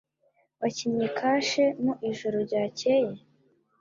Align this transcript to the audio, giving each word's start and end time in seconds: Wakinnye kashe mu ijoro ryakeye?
Wakinnye 0.61 1.07
kashe 1.17 1.65
mu 1.83 1.93
ijoro 2.09 2.37
ryakeye? 2.47 3.15